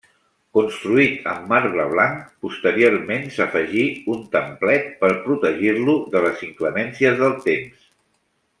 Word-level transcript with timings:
Construït 0.57 1.27
amb 1.33 1.51
marbre 1.51 1.85
blanc, 1.91 2.23
posteriorment 2.45 3.29
s'afegí 3.37 3.83
un 4.15 4.25
templet 4.37 4.89
per 5.05 5.13
protegir-lo 5.29 5.97
de 6.17 6.25
les 6.27 6.43
inclemències 6.51 7.23
del 7.25 7.37
temps. 7.49 7.87